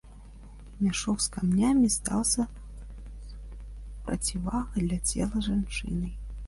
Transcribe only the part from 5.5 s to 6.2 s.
жанчыны.